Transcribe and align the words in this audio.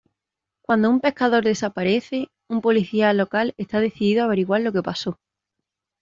Cuando 0.63 0.89
un 0.89 0.99
pescador 0.99 1.43
desaparece, 1.43 2.31
un 2.49 2.59
policía 2.61 3.13
local 3.13 3.53
está 3.57 3.79
decidido 3.79 4.23
a 4.23 4.25
averiguar 4.25 4.61
lo 4.61 4.71
que 4.73 4.81
pasó. 4.81 5.19